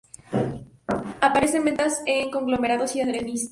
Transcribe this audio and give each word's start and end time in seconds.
Aparece 1.27 1.57
en 1.57 1.63
vetas 1.65 2.01
en 2.07 2.31
conglomerados 2.31 2.95
y 2.95 3.01
areniscas. 3.01 3.49